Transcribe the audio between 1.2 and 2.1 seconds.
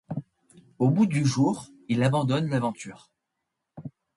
jour il